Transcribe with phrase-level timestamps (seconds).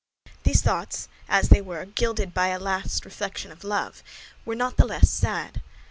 [0.41, 1.85] These thoughts, gilded as they were
[2.33, 4.01] by a last reflection of love,
[4.45, 5.61] were not the less sad.